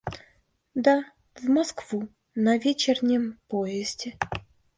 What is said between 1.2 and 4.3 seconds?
в Москву, на вечернем поезде.